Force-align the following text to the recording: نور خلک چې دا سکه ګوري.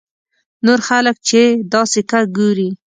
نور 0.65 0.79
خلک 0.89 1.15
چې 1.27 1.41
دا 1.71 1.81
سکه 1.93 2.19
ګوري. 2.37 2.69